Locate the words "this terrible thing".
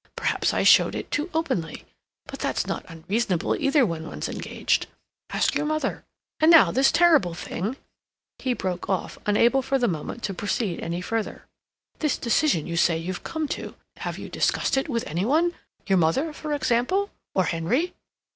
6.71-7.77